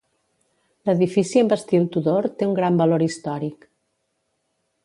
L'edifici 0.89 1.43
amb 1.43 1.53
estil 1.57 1.85
Tudor 1.97 2.29
té 2.39 2.49
un 2.53 2.57
gran 2.61 2.83
valor 2.83 3.07
històric. 3.11 3.73